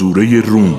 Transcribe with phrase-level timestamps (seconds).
[0.00, 0.74] سورة روم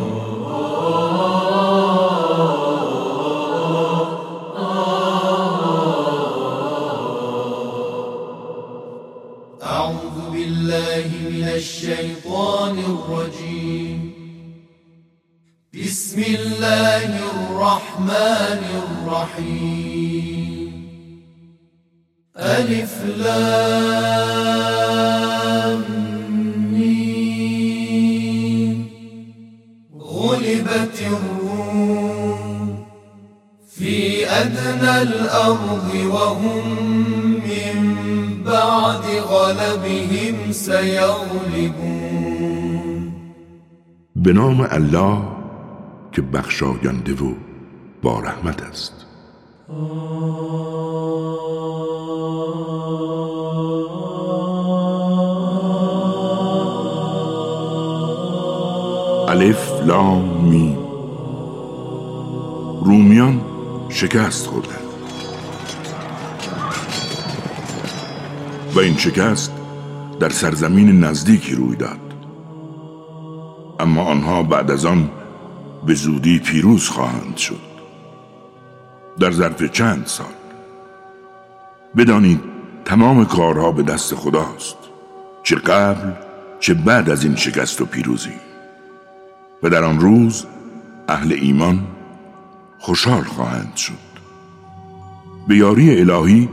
[9.64, 14.00] أعوذ بالله من الشیطان الرجیم
[15.74, 20.74] بسم الله الرحمن الرحیم
[22.38, 24.81] ألف لام.
[34.82, 36.64] أدنى الأرض وهم
[37.46, 37.78] من
[38.46, 42.02] بعد غلبهم سيغلبون.
[44.16, 45.18] به نام الله
[46.12, 47.34] که بخشاینده و
[48.04, 49.06] با رحمت است.
[59.28, 60.78] الف لام می
[62.86, 63.51] رومیان
[63.92, 64.92] شکست خوردند
[68.74, 69.52] و این شکست
[70.20, 72.00] در سرزمین نزدیکی روی داد.
[73.80, 75.10] اما آنها بعد از آن
[75.86, 77.72] به زودی پیروز خواهند شد.
[79.20, 80.34] در ظرف چند سال.
[81.98, 82.42] بدانید
[82.86, 84.78] تمام کارها به دست خداست.
[85.44, 86.12] چه قبل
[86.60, 88.34] چه بعد از این شکست و پیروزی.
[89.64, 90.46] و در آن روز
[91.08, 91.88] اهل ایمان
[92.82, 93.94] خوشحال خواهند شد.
[95.48, 96.50] به یاری الهی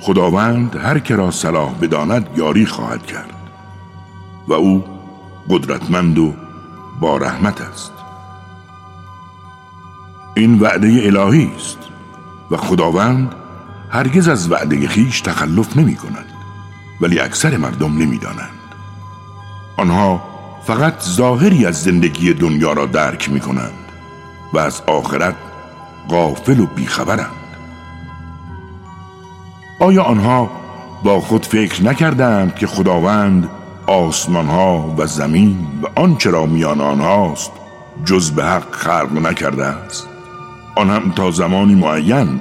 [0.00, 3.34] خداوند هر که را صلاح بداند یاری خواهد کرد.
[4.48, 4.84] و او
[5.50, 6.34] قدرتمند و
[7.00, 7.92] با رحمت است.
[10.36, 11.78] این وعده الهی است
[12.50, 13.34] و خداوند
[13.90, 16.26] هرگز از وعده خیش تخلف نمی کند
[17.00, 18.50] ولی اکثر مردم نمی دانند.
[19.76, 20.22] آنها
[20.66, 23.84] فقط ظاهری از زندگی دنیا را درک می کنند
[24.52, 25.34] و از آخرت
[26.10, 27.30] غافل و بیخبرند.
[29.80, 30.50] آیا آنها
[31.02, 33.48] با خود فکر نکردند که خداوند
[33.86, 37.52] آسمان ها و زمین و آنچه را میان آنهاست
[38.04, 40.08] جز به حق خلق نکرده است؟
[40.76, 42.40] آن هم تا زمانی معین.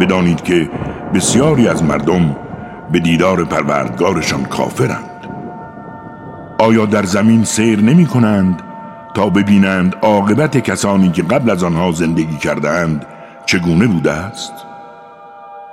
[0.00, 0.70] بدانید که
[1.14, 2.36] بسیاری از مردم
[2.92, 5.10] به دیدار پروردگارشان کافرند.
[6.58, 8.62] آیا در زمین سیر نمی کنند؟
[9.16, 13.06] تا ببینند عاقبت کسانی که قبل از آنها زندگی کردند
[13.46, 14.52] چگونه بوده است.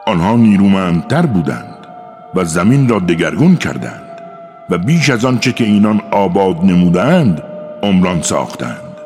[0.07, 1.87] آنها نیرومندتر بودند
[2.35, 4.21] و زمین را دگرگون کردند
[4.69, 7.43] و بیش از آنچه که اینان آباد نمودند
[7.81, 8.97] عمران ساختند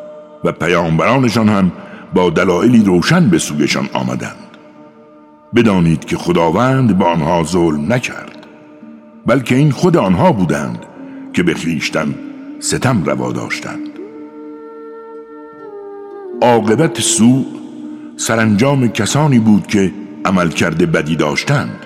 [0.43, 1.71] و پیامبرانشان هم
[2.13, 4.57] با دلایلی روشن به سویشان آمدند.
[5.55, 8.45] بدانید که خداوند به آنها ظلم نکرد
[9.25, 10.85] بلکه این خود آنها بودند
[11.33, 12.15] که به خیشتن
[12.59, 13.96] ستم روا داشتند.
[16.41, 17.45] عاقبت سوء
[18.17, 19.91] سرانجام کسانی بود که
[20.25, 21.85] عمل کرده بدی داشتند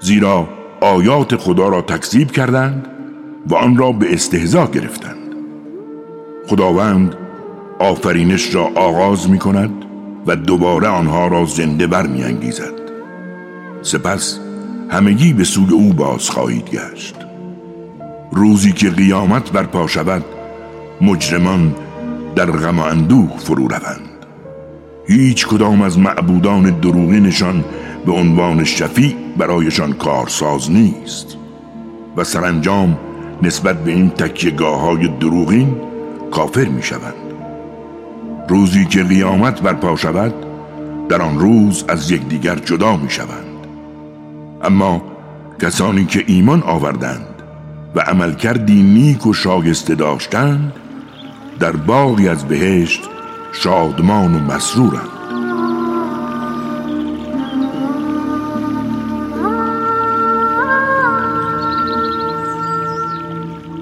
[0.00, 0.48] زیرا
[0.80, 2.86] آیات خدا را تکذیب کردند
[3.46, 5.34] و آن را به استهزا گرفتند
[6.46, 7.14] خداوند
[7.78, 9.84] آفرینش را آغاز می کند
[10.26, 12.74] و دوباره آنها را زنده بر می انگیزد.
[13.82, 14.38] سپس
[14.90, 17.14] همگی به سوی او باز خواهید گشت
[18.32, 20.24] روزی که قیامت برپا شود
[21.00, 21.74] مجرمان
[22.36, 24.16] در غم و اندوه فرو روند.
[25.08, 27.64] هیچ کدام از معبودان دروغینشان
[28.06, 31.36] به عنوان شفیع برایشان کارساز نیست
[32.16, 32.98] و سرانجام
[33.42, 35.76] نسبت به این تکیهگاه های دروغین
[36.30, 37.14] کافر می شوند
[38.48, 40.34] روزی که قیامت برپا شود
[41.08, 43.66] در آن روز از یکدیگر جدا می شوند
[44.62, 45.02] اما
[45.62, 47.42] کسانی که ایمان آوردند
[47.94, 50.72] و عمل کردی نیک و شایسته داشتند
[51.60, 53.00] در باقی از بهشت
[53.52, 55.08] شادمان و مسرورند.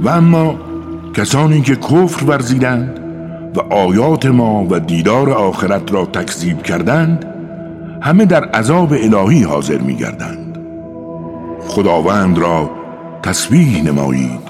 [0.01, 0.55] و اما
[1.15, 3.01] کسانی که کفر ورزیدند
[3.57, 7.25] و آیات ما و دیدار آخرت را تکذیب کردند
[8.03, 10.59] همه در عذاب الهی حاضر می گردند
[11.69, 12.71] خداوند را
[13.23, 14.41] تسبیح نمایید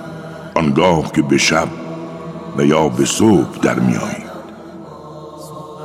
[0.55, 1.84] آنگاه که به شب
[2.59, 4.35] و یا به صبح در می آیید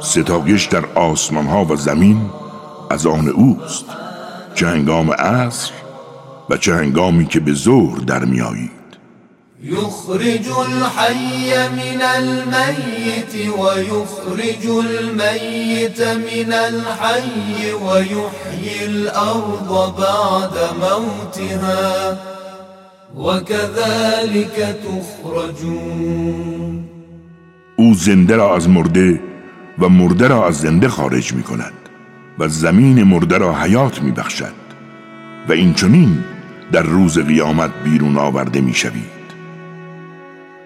[0.02, 2.22] ستایش در آسمان ها و زمین
[2.90, 3.86] از آن اوست
[4.56, 5.72] چه هنگام عصر
[6.50, 8.80] و چه هنگامی که به ظهر در می آیید
[9.64, 22.39] يخرج الحي من الميت ويخرج الميت من الحي ويحيي الأرض بعد موتها.
[23.16, 26.84] وكذلك تخرجون.
[27.76, 29.22] او زنده را از مرده
[29.80, 31.74] و مرده را از زنده خارج می کند
[32.40, 34.54] و زمین مرده را حیات می بخشد
[35.50, 36.24] و این چنین
[36.72, 39.20] در روز قیامت بیرون آورده می شوید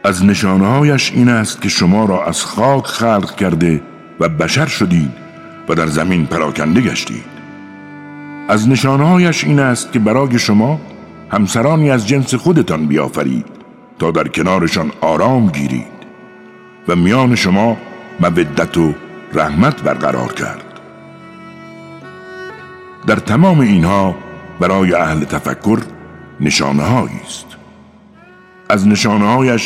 [0.04, 3.81] از نشانهایش این است که شما را از خاک خلق کرده
[4.19, 5.12] و بشر شدید
[5.69, 7.34] و در زمین پراکنده گشتید.
[8.50, 10.80] از نشانهایش این است که برای شما
[11.33, 13.45] همسرانی از جنس خودتان بیافرید
[14.00, 15.94] تا در کنارشان آرام گیرید
[16.88, 17.77] و میان شما
[18.19, 18.94] مودت و
[19.33, 20.80] رحمت برقرار کرد.
[23.07, 24.15] در تمام اینها
[24.59, 25.80] برای اهل تفکر
[26.39, 27.45] نشانه است.
[28.69, 29.57] از نشانه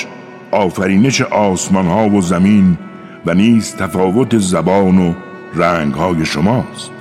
[0.52, 2.78] آفرینش آسمان ها و زمین
[3.26, 5.14] و نیز تفاوت زبان و
[5.56, 6.92] رنگ های شماست.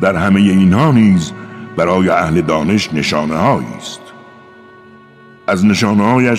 [0.00, 1.32] در همه اینها نیز
[1.78, 4.00] برای اهل دانش نشانه است.
[5.46, 6.36] از نشانه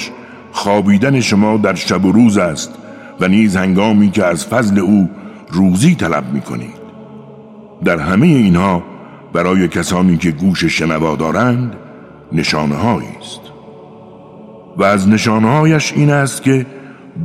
[0.52, 2.74] خوابیدن شما در شب و روز است
[3.20, 5.10] و نیز هنگامی که از فضل او
[5.52, 6.80] روزی طلب می کنید
[7.84, 8.84] در همه اینها
[9.34, 11.76] برای کسانی که گوش شنوا دارند
[12.32, 13.42] نشانه است.
[14.78, 16.66] و از نشانهایش این است که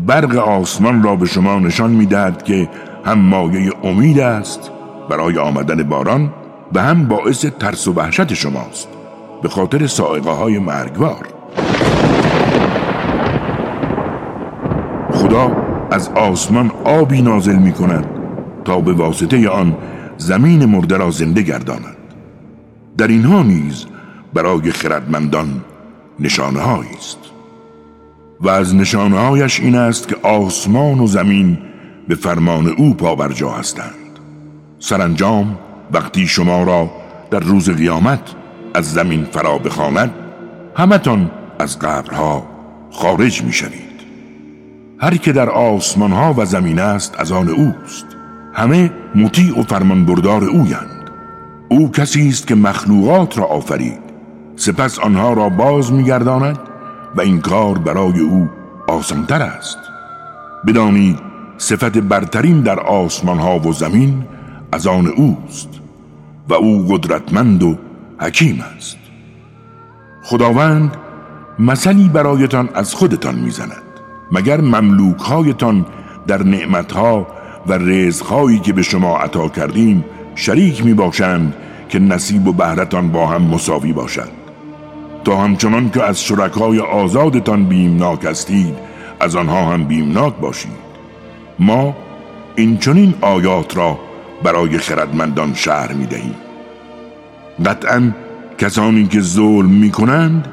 [0.07, 2.69] برق آسمان را به شما نشان می‌دهد که
[3.05, 4.71] هم مایه امید است
[5.11, 6.33] برای آمدن باران
[6.75, 8.89] و هم باعث ترس و وحشت شماست.
[9.43, 11.29] به خاطر سائقه های مرگوار.
[15.11, 15.57] خدا
[15.91, 18.07] از آسمان آبی نازل می کند
[18.65, 19.77] تا به واسطه آن
[20.17, 21.97] زمین مرده را زنده گرداند.
[22.99, 23.87] در اینها نیز
[24.35, 25.65] برای خردمندان
[26.21, 27.19] نشانه است.
[28.41, 31.59] و از نشانهایش این است که آسمان و زمین
[32.09, 33.95] به فرمان او پابرجا هستند.
[34.79, 35.59] سرانجام
[35.93, 36.91] وقتی شما را
[37.31, 38.35] در روز قیامت
[38.75, 40.11] از زمین فرا بخواند
[40.77, 42.47] همتان از قبرها
[42.91, 43.95] خارج می شوید
[44.99, 48.07] هر که در آسمان ها و زمین است از آن اوست.
[48.53, 51.11] همه مطیع و فرمان بردار اویند.
[51.69, 53.99] او کسی است که مخلوقات را آفرید.
[54.57, 56.59] سپس آنها را باز میگرداند
[57.17, 58.49] و این کار برای او
[58.89, 59.79] آسانتر است.
[60.67, 61.19] بدانید
[61.59, 64.25] صفت برترین در آسمان ها و زمین
[64.75, 65.69] از آن اوست
[66.49, 67.79] و او قدرتمند و
[68.21, 68.97] حکیم است.
[70.25, 70.97] خداوند
[71.59, 73.83] مثلی برایتان از خودتان می‌زند
[74.33, 75.87] مگر مملوک هایتان
[76.27, 77.27] در نعمتها
[77.67, 80.05] و رزقهایی که به شما عطا کردیم
[80.35, 81.55] شریک می باشند
[81.89, 84.31] که نصیب و بهرتان با هم مساوی باشد؟
[85.25, 88.75] تا همچنان که از شرکای آزادتان بیمناک هستید
[89.21, 90.85] از آنها هم بیمناک باشید.
[91.59, 91.97] ما
[92.57, 93.99] این چنین آیات را
[94.43, 96.35] برای خردمندان شهر می دهیم
[97.67, 98.11] قطعا
[98.59, 100.49] کسانی که ظلم می کنند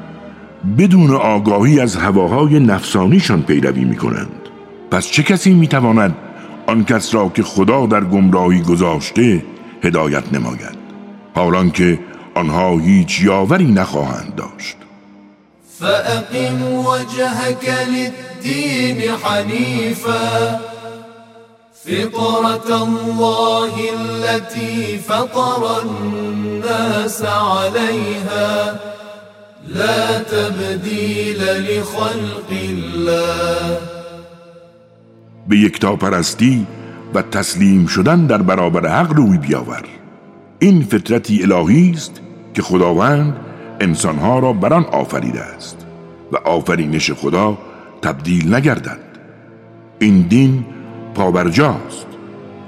[0.78, 4.42] بدون آگاهی از هواهای نفسانیشان پیروی می کنند
[4.90, 6.16] پس چه کسی می تواند
[6.66, 9.42] آن کس را که خدا در گمراهی گذاشته
[9.82, 10.78] هدایت نماید؟
[11.34, 11.98] حالان که
[12.34, 14.76] آنها هیچ یاوری نخواهند داشت.
[15.78, 20.60] فأقم وجهك للدين حنيفا.
[21.86, 28.78] فطرة الله التي فطر الناس عليها
[29.68, 33.78] لا تبدیل لخلق الله.
[35.48, 36.66] به یکتا پرستی
[37.14, 39.82] و تسلیم شدن در برابر حق روی بیاور.
[40.58, 42.20] این فطرتی الهی است
[42.54, 43.36] که خداوند
[43.80, 45.86] انسانها را بران آفریده است
[46.32, 47.58] و آفرینش خدا
[48.02, 48.98] تبدیل نگردد.
[49.98, 50.64] این دین
[51.14, 52.06] پابرجاست.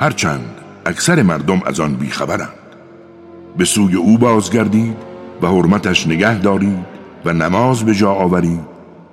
[0.00, 0.54] هرچند
[0.86, 2.48] اکثر مردم از آن بیخبرند.
[3.56, 4.96] به سوی او بازگردید
[5.42, 6.86] و حرمتش نگه دارید
[7.24, 8.60] و نماز به جا آورید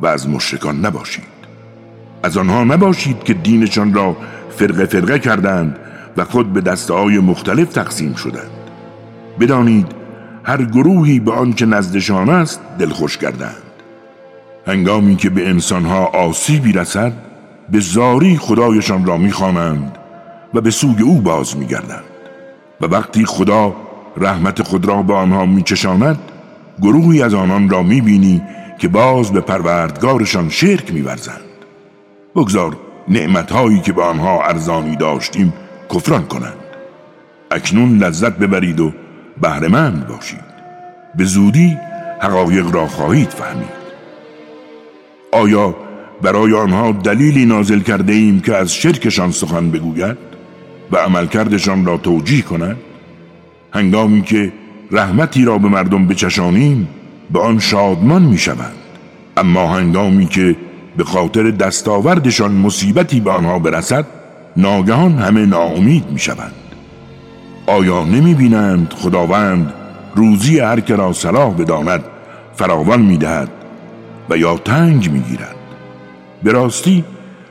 [0.01, 1.41] و از مشرکان نباشید.
[2.23, 4.17] از آنها نباشید که دینشان را
[4.49, 5.79] فرقه فرقه کردند
[6.17, 8.51] و خود به دسته های مختلف تقسیم شدند.
[9.39, 9.87] بدانید
[10.43, 13.63] هر گروهی به آنچه نزدشان است دلخوش کردند
[14.67, 17.13] هنگامی که به انسانها آسیبی رسد
[17.71, 19.97] به زاری خدایشان را می‌خوانند
[20.53, 22.03] و به سوی او باز میگردند.
[22.81, 23.75] و وقتی خدا
[24.17, 26.19] رحمت خود را به آنها میچشاند
[26.81, 28.41] گروهی از آنان را می‌بینی
[28.77, 31.41] که باز به پروردگارشان شرک میورزند.
[32.35, 35.53] بگذار نعمتهایی که به آنها ارزانی داشتیم
[35.89, 36.57] کفران کنند.
[37.51, 38.91] اکنون لذت ببرید و
[39.41, 40.51] بهرهمند باشید.
[41.15, 41.77] به زودی
[42.19, 43.81] حقایق را خواهید فهمید.
[45.31, 45.75] آیا
[46.21, 50.17] برای آنها دلیلی نازل کرده ایم که از شرکشان سخن بگوید
[50.91, 52.77] و عملکردشان را توجیه کند
[53.73, 54.53] هنگامی که
[54.91, 56.87] رحمتی را به مردم بچشانیم
[57.33, 58.75] به آن شادمان می‌شوند.
[59.37, 60.55] اما هنگامی که
[60.97, 64.05] به خاطر دستاوردشان مصیبتی به آنها برسد
[64.57, 66.53] ناگهان همه ناامید می شوند
[67.67, 69.73] آیا نمی بینند خداوند
[70.15, 72.03] روزی هر که را صلاح بداند
[72.55, 73.49] فراوان می دهد
[74.29, 75.60] و یا تنگ می گیرد
[76.43, 77.03] به راستی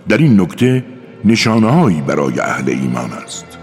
[0.09, 0.85] در این نکته
[1.25, 3.59] نشانههایی برای اهل ایمان است.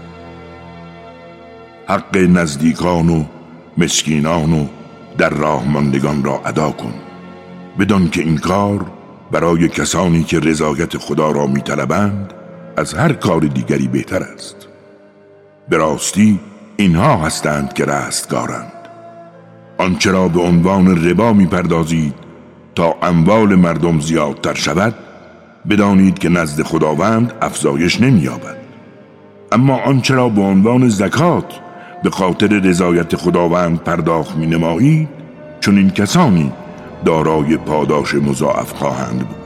[1.88, 3.24] حق نزدیکان و
[3.78, 4.66] مسکینان و
[5.18, 6.94] در راه ماندگان را ادا کن.
[7.78, 8.86] بدان که این کار
[9.30, 12.32] برای کسانی که رضایت خدا را میطلبند
[12.76, 14.68] از هر کار دیگری بهتر است.
[15.68, 16.40] به راستی
[16.76, 18.72] اینها هستند که رستگارند.
[19.78, 22.14] آنچه را به عنوان ربا می‌پردازید
[22.74, 24.94] تا اموال مردم زیادتر شود
[25.68, 28.56] بدانید که نزد خداوند افزایش نمییابد.
[29.52, 31.60] اما آنچه را به عنوان زکات
[32.02, 35.08] به خاطر رضایت خداوند پرداخت می نمایید
[35.60, 36.52] چون این کسانی
[37.04, 39.36] دارای پاداش مضاعف خواهند بود.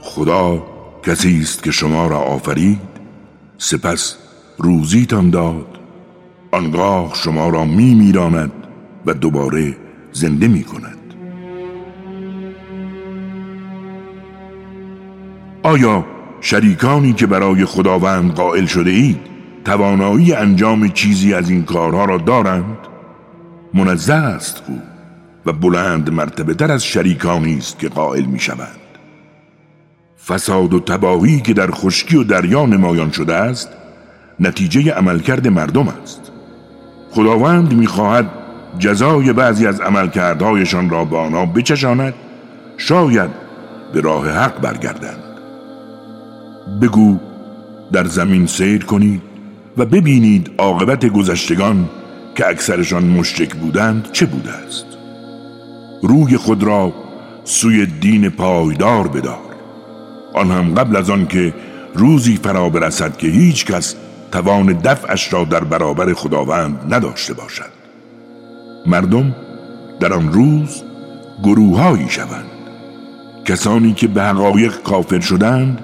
[0.00, 0.62] خدا
[1.02, 2.80] کسی است که شما را آفرید
[3.58, 4.16] سپس
[4.58, 5.66] روزیتان داد.
[6.52, 8.52] آنگاه شما را می میراند
[9.06, 9.76] و دوباره
[10.12, 10.95] زنده می کند
[15.76, 16.04] آیا
[16.40, 19.20] شریکانی که برای خداوند قائل شده اید
[19.64, 22.78] توانایی انجام چیزی از این کارها را دارند؟
[23.74, 24.80] منزه است او
[25.46, 28.80] و بلند مرتبه تر از شریکانی است که قائل می شوند
[30.26, 33.68] فساد و تباهی که در خشکی و دریا نمایان شده است
[34.40, 36.32] نتیجه عملکرد مردم است.
[37.10, 38.30] خداوند می‌خواهد
[38.78, 42.14] جزای بعضی از عملکردهایشان را به آنها بچشاند
[42.76, 43.30] شاید
[43.92, 45.25] به راه حق برگردند
[46.82, 47.18] بگو
[47.92, 49.22] در زمین سیر کنید
[49.76, 51.88] و ببینید عاقبت گذشتگان
[52.34, 54.86] که اکثرشان مشرک بودند چه بوده است.
[56.02, 56.92] روی خود را
[57.44, 59.56] سوی دین پایدار بدار.
[60.34, 61.54] آن هم قبل از آن که
[61.94, 63.94] روزی فرا برسد که هیچ کس
[64.32, 67.70] توان دفعش را در برابر خداوند نداشته باشد.
[68.86, 69.34] مردم
[70.00, 70.82] در آن روز
[71.42, 72.50] گروههایی شوند.
[73.44, 75.82] کسانی که به حقایق کافر شدند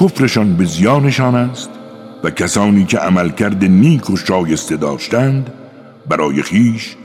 [0.00, 1.70] کفرشان به زیانشان است
[2.24, 5.52] و کسانی که عملکرد نیک و شایسته داشتند
[6.08, 6.96] برای خیش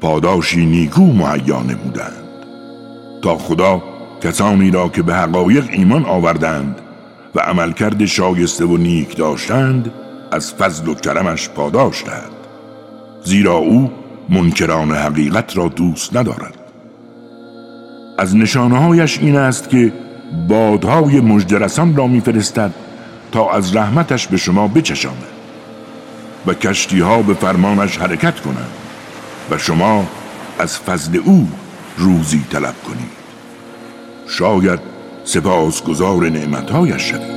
[0.00, 2.24] پاداشی نیکو معیا نمودند
[3.22, 3.82] تا خدا
[4.22, 6.80] کسانی را که به حقایق ایمان آوردند
[7.34, 9.92] و عملکرد شایسته و نیک داشتند
[10.32, 12.30] از فضل و کرمش پاداش دهد.
[13.24, 13.90] زیرا او
[14.28, 16.54] منکران حقیقت را دوست ندارد.
[18.18, 19.92] از نشانهایش این است که
[20.48, 22.74] بادهای مجدرسان را میفرستد
[23.32, 25.24] تا از رحمتش به شما بچشاند
[26.46, 28.70] و کشتی ها به فرمانش حرکت کنند
[29.50, 30.06] و شما
[30.58, 31.48] از فضل او
[31.96, 33.24] روزی طلب کنید.
[34.26, 34.80] شاید
[35.24, 37.34] سپاسگزار نعمتهایش شوید.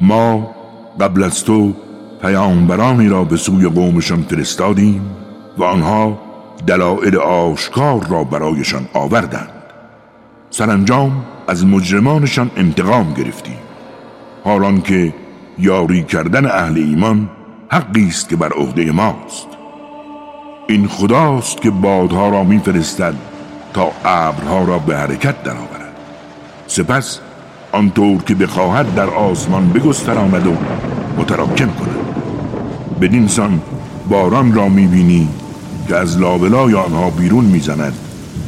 [0.00, 0.54] ما
[1.00, 1.74] قبل از تو
[2.22, 5.10] پیامبرانی را به سوی قومشان فرستادیم
[5.58, 6.18] و آنها
[6.66, 9.59] دلائل آشکار را برایشان آوردند.
[10.52, 13.58] سرانجام از مجرمانشان انتقام گرفتیم.
[14.44, 15.14] حالان که
[15.58, 17.28] یاری کردن اهل ایمان
[17.68, 19.46] حقی است که بر عهده ماست.
[20.68, 23.14] این خداست که بادها را میفرستد
[23.74, 25.94] تا ابرها را به حرکت درآورد.
[26.66, 27.20] سپس
[27.72, 30.56] آنطور که بخواهد در آسمان بگستراند و
[31.18, 32.14] متراکم کند.
[33.00, 33.60] بدین سان
[34.08, 35.28] باران را می‌بینی
[35.88, 37.94] که از لابلای آنها بیرون می‌زند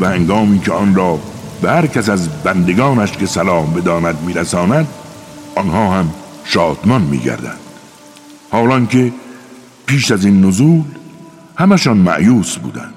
[0.00, 1.18] و هنگامی که آن را
[1.62, 4.87] به هر کس از بندگانش که سلام بداند میرساند
[5.57, 6.11] آنها هم
[6.45, 7.59] شادمان میگردند.
[8.50, 9.12] حالان که
[9.87, 10.83] پیش از این نزول
[11.57, 12.95] همشان معیوس بودند.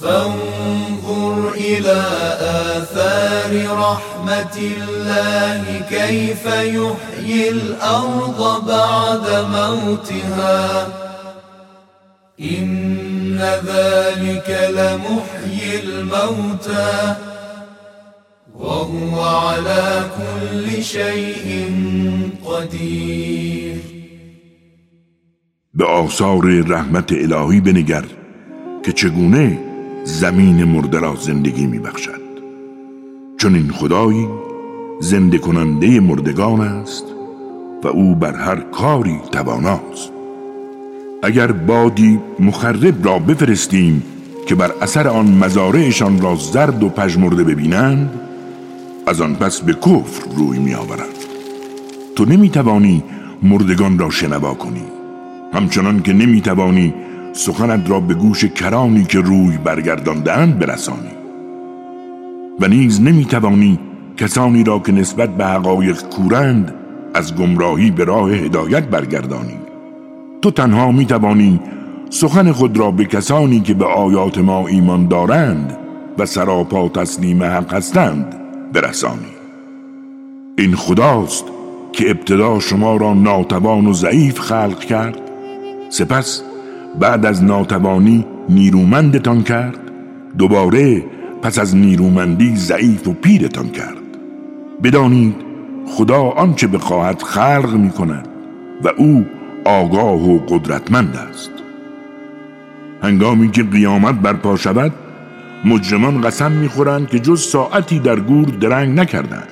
[0.00, 2.00] فانظر الى
[2.76, 10.86] آثار رحمت الله كيف يحيي الارض بعد موتها.
[12.40, 17.16] إن ذلك لمحيي الموتى.
[18.60, 21.66] وهو على كل شيء
[25.74, 28.04] به آثار رحمت الهی بنگر
[28.82, 29.58] که چگونه
[30.04, 32.20] زمین مرده را زندگی می بخشد
[33.38, 34.28] چون این خدایی
[35.00, 37.04] زنده کننده مردگان است
[37.84, 40.12] و او بر هر کاری تواناست.
[41.22, 44.02] اگر بادی مخرب را بفرستیم
[44.46, 48.20] که بر اثر آن مزارعشان را زرد و پژمرده ببینند
[49.06, 51.16] از آن پس به کفر روی می آورند
[52.16, 53.02] تو نمی توانی
[53.42, 54.84] مردگان را شنوا کنی.
[55.52, 56.94] همچنان که نمی توانی
[57.32, 61.10] سخنت را به گوش کرانی که روی برگرداندهاند برسانی.
[62.60, 63.78] و نیز نمی‌توانی
[64.16, 66.74] کسانی را که نسبت به حقایق کورند
[67.14, 69.58] از گمراهی به راه هدایت برگردانی.
[70.42, 71.60] تو تنها می‌توانی
[72.10, 75.78] سخن خود را به کسانی که به آیات ما ایمان دارند
[76.18, 79.36] و سراپا تسلیم حق هستند برسانی.
[80.58, 81.44] این خداست
[81.92, 85.20] که ابتدا شما را ناتوان و ضعیف خلق کرد
[85.88, 86.42] سپس
[87.00, 89.78] بعد از ناتوانی نیرومندتان کرد
[90.38, 91.04] دوباره
[91.42, 93.96] پس از نیرومندی ضعیف و پیرتان کرد.
[94.82, 95.34] بدانید
[95.86, 98.28] خدا آنچه بخواهد خلق می کند
[98.84, 99.26] و او
[99.64, 101.50] آگاه و قدرتمند است.
[103.02, 104.92] هنگامی که قیامت برپا شود
[105.64, 109.48] مجرمان قسم می‌خورند که جز ساعتی در گور درنگ نکردند.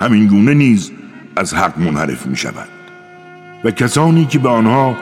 [0.00, 0.92] همین گونه نیز
[1.36, 2.68] از حق منحرف می شود
[3.64, 4.96] و کسانی که به آنها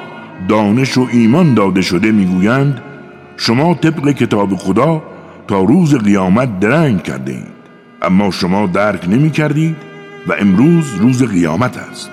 [0.48, 2.80] دانش و ایمان داده شده می‌گویند
[3.36, 5.02] شما طبق کتاب خدا
[5.48, 7.60] تا روز قیامت درنگ کرده اید
[8.02, 9.76] اما شما درک نمی کردید
[10.28, 12.10] و امروز روز قیامت است.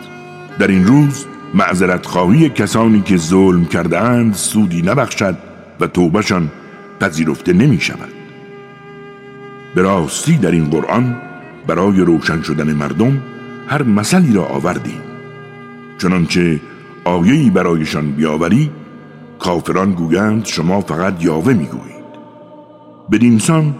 [0.59, 5.37] در این روز معذرت خواهی کسانی که ظلم کرده اند سودی نبخشد
[5.79, 6.49] و توبهشان
[6.99, 8.13] پذیرفته نمی شود.
[9.75, 11.21] به راستی در این قرآن
[11.67, 13.21] برای روشن شدن مردم
[13.67, 15.01] هر مثلی را آوردیم.
[15.97, 16.59] چنانچه
[17.05, 18.71] آیهی برایشان بیاوری
[19.39, 21.97] کافران گویند شما فقط یاوه می‌گویید.
[23.11, 23.75] بدینسان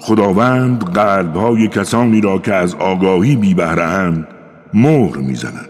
[0.00, 4.28] خداوند قلبهای کسانی را که از آگاهی بی بهرهند
[4.74, 5.68] مهر می‌زند.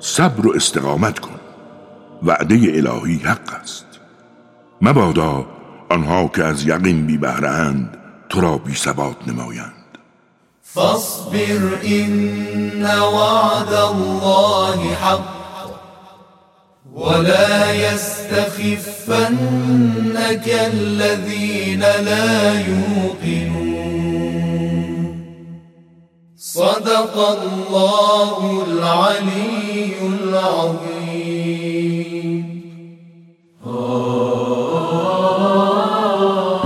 [0.00, 1.40] صبر و استقامت کن.
[2.22, 3.86] وعده الهی حق است.
[4.82, 5.46] مبادا
[5.90, 7.96] آنها که از یقین بی بهرهند
[8.28, 9.72] تو را بی ثبات نمایند.
[10.62, 15.38] فاصبر إن وعد الله حق
[16.94, 18.76] ولا يستخفنك
[20.74, 23.68] الذين لا يوقنون.
[26.36, 31.07] صدق الله العلي العظيم.